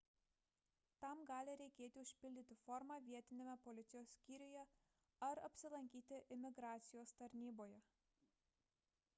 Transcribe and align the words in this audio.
tam 1.03 1.19
gali 1.31 1.51
reikėti 1.59 2.01
užpildyti 2.05 2.57
formą 2.61 2.97
vietiniame 3.09 3.55
policijos 3.67 4.15
skyriuje 4.15 4.65
ar 5.29 5.43
apsilankyti 5.51 6.21
imigracijos 6.37 7.17
tarnyboje 7.21 7.83